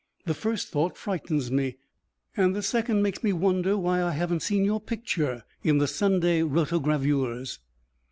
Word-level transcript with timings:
The 0.25 0.33
first 0.33 0.69
thought 0.69 0.97
frightens 0.97 1.51
me, 1.51 1.77
and 2.35 2.55
the 2.55 2.63
second 2.63 3.03
makes 3.03 3.21
me 3.23 3.33
wonder 3.33 3.77
why 3.77 4.01
I 4.01 4.13
haven't 4.13 4.39
seen 4.39 4.65
your 4.65 4.81
picture 4.81 5.43
in 5.63 5.77
the 5.77 5.85
Sunday 5.85 6.41
rotogravures." 6.41 7.59